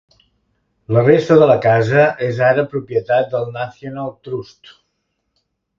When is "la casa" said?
1.51-2.07